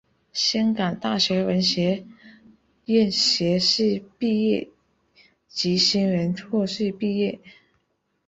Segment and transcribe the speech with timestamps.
[0.33, 2.07] 香港大学文学
[2.85, 4.67] 院学士毕业
[5.47, 7.39] 及新闻硕士毕业。